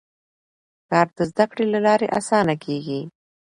[0.89, 2.99] کار د زده کړې له لارې اسانه کېږي